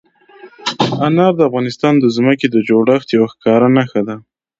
انار 1.07 1.33
د 1.35 1.39
افغانستان 1.49 1.93
د 1.99 2.05
ځمکې 2.15 2.47
د 2.49 2.55
جوړښت 2.69 3.07
یوه 3.15 3.27
ښکاره 3.33 3.67
نښه 3.75 4.01
ده. 4.07 4.15